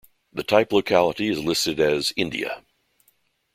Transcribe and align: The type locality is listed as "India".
The 0.33 0.41
type 0.41 0.73
locality 0.73 1.27
is 1.29 1.43
listed 1.43 1.79
as 1.79 2.11
"India". 2.15 2.63